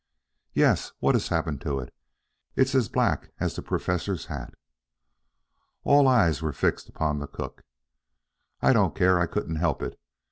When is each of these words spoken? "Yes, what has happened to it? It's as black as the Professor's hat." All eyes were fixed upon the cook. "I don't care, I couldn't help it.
"Yes, 0.53 0.93
what 0.97 1.13
has 1.13 1.27
happened 1.27 1.61
to 1.61 1.77
it? 1.77 1.93
It's 2.55 2.73
as 2.73 2.89
black 2.89 3.29
as 3.39 3.55
the 3.55 3.61
Professor's 3.61 4.25
hat." 4.25 4.55
All 5.83 6.07
eyes 6.07 6.41
were 6.41 6.53
fixed 6.53 6.89
upon 6.89 7.19
the 7.19 7.27
cook. 7.27 7.61
"I 8.63 8.73
don't 8.73 8.95
care, 8.95 9.19
I 9.19 9.27
couldn't 9.27 9.57
help 9.57 9.83
it. 9.83 9.99